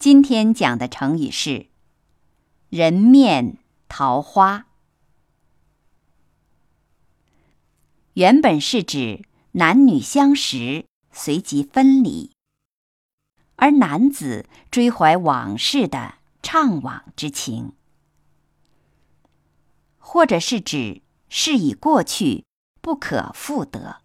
[0.00, 1.66] 今天讲的成语是
[2.70, 4.66] “人面桃花”，
[8.16, 12.32] 原本是指男女相识，随即分离，
[13.56, 17.74] 而男子追怀往事的怅惘之情。
[19.98, 22.46] 或者是指事已过去，
[22.80, 24.00] 不可复得，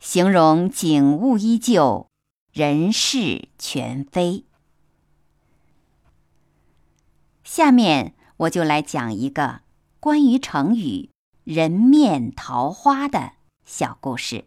[0.00, 2.08] 形容景物依旧，
[2.52, 4.44] 人事全非。
[7.44, 9.62] 下面我就来讲一个
[9.98, 11.08] 关于成语
[11.44, 13.32] “人面桃花”的
[13.64, 14.44] 小故事。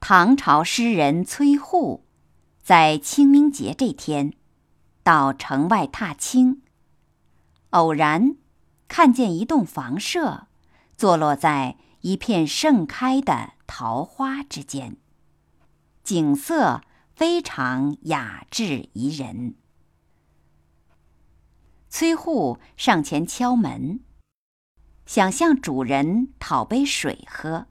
[0.00, 2.04] 唐朝诗人崔护
[2.60, 4.34] 在清明节这天。
[5.04, 6.62] 到城外踏青，
[7.70, 8.36] 偶然
[8.86, 10.46] 看见一栋房舍，
[10.96, 14.96] 坐落在一片盛开的桃花之间，
[16.02, 16.82] 景色
[17.14, 19.54] 非常雅致宜人。
[21.88, 24.00] 崔护上前敲门，
[25.06, 27.68] 想向主人讨杯水喝，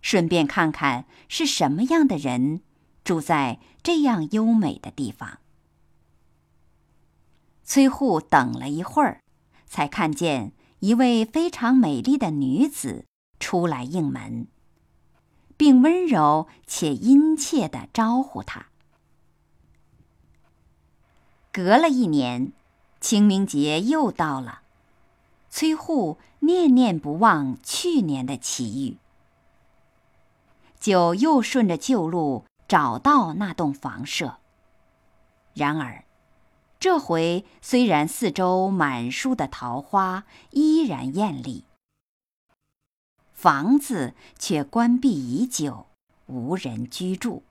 [0.00, 2.62] 顺便看看是什么样的人
[3.02, 5.38] 住在这样优美的地方。
[7.64, 9.20] 崔护等了一会儿，
[9.66, 13.06] 才看见一位非常美丽的女子
[13.44, 14.46] 出来应门，
[15.58, 18.68] 并温柔且殷切地招呼他。
[21.52, 22.54] 隔了一年，
[23.02, 24.62] 清明节又到了，
[25.50, 28.96] 崔护念念不忘去年的奇遇，
[30.80, 34.38] 就又顺着旧路找到那栋房舍。
[35.52, 36.06] 然而，
[36.80, 41.64] 这回虽然四周满树的桃花依然艳丽，
[43.44, 45.84] 房子却关闭已久，
[46.24, 47.42] 无人居住，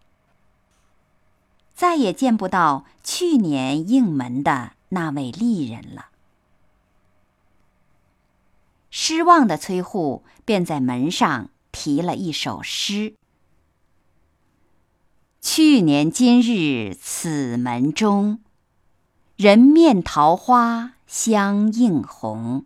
[1.76, 6.08] 再也见不到去年应门的那位丽人了。
[8.90, 13.14] 失望的崔护便在门上题了一首诗
[15.40, 18.40] ：“去年今日此门中。”
[19.38, 22.66] 人面桃花相映红，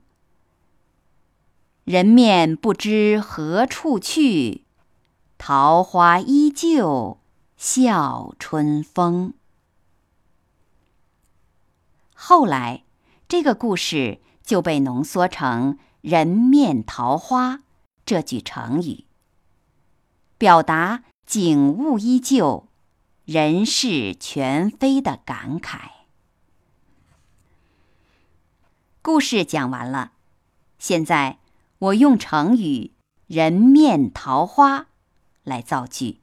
[1.88, 4.66] 人面不知何处去，
[5.38, 7.22] 桃花依旧
[7.56, 9.34] 笑春风。
[12.14, 12.84] 后来，
[13.30, 17.62] 这个故事就被浓缩成“人面桃花”
[18.06, 19.06] 这句成语，
[20.38, 22.68] 表达景物依旧、
[23.24, 25.92] 人事全非的感慨。
[29.02, 30.12] 故事讲完了，
[30.78, 31.40] 现在
[31.80, 32.94] 我用成语
[33.28, 34.88] “人面桃花”
[35.44, 36.22] 来造句。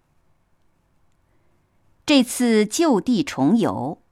[2.04, 4.02] 这次就地重游，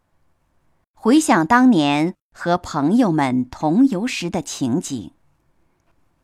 [0.94, 5.12] 回想当年和朋友们同游时的情景，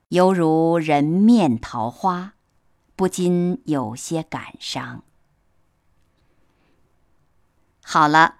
[0.09, 2.35] 犹如人面桃花，
[2.97, 5.03] 不禁有些感伤。
[7.83, 8.37] 好了，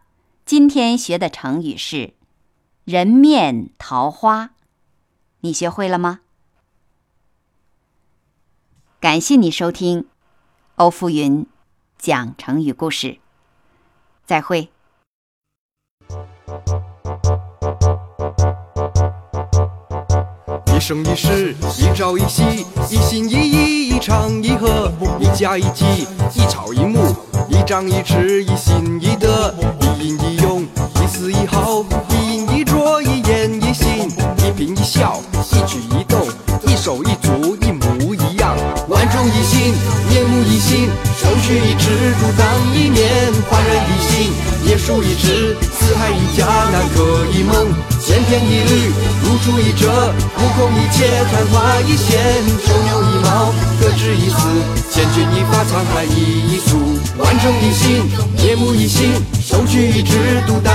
[0.47, 2.15] 今天学的成语是。
[2.85, 4.55] 人面桃花，
[5.41, 6.21] 你学会了吗？
[9.01, 10.07] 感谢你收听
[10.75, 11.47] 欧福云
[11.97, 13.19] 讲成语故事，
[14.27, 14.71] 再会。
[20.67, 22.43] 一生一世，一朝一夕，
[22.91, 24.91] 一心一意，一唱一和，
[25.21, 25.85] 一家一计，
[26.35, 27.15] 一草一木，
[27.49, 31.85] 一张一弛，一心一德，一阴一用，一丝一毫。
[32.11, 35.23] 一饮一啄，一言一行，一颦一笑，
[35.53, 36.27] 一举一动，
[36.67, 37.15] 一手，一
[40.59, 41.89] 心，手取一枝，
[42.21, 43.07] 独当一面。
[43.49, 44.33] 焕然一新，
[44.69, 47.73] 也树一枝，四海一家，南柯一梦。
[48.01, 49.87] 千篇一律，如出一辙，
[50.39, 52.19] 目空一切，昙花一现。
[52.67, 54.39] 九牛一毛，各执一词，
[54.91, 56.79] 千钧一发，沧海一粟。
[57.19, 58.03] 万众一心，
[58.43, 59.13] 夜幕一新。
[59.45, 60.75] 手取一枝独当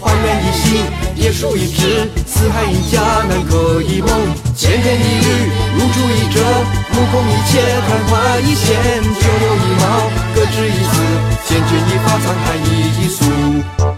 [0.00, 0.82] 焕然一新
[1.16, 4.10] 野树一枝四海一家南柯一梦
[4.56, 6.40] 千篇一律如出一辙
[6.92, 11.02] 目空一切昙花一现九牛一毛各执一词
[11.46, 13.93] 千钧一发沧海一粟。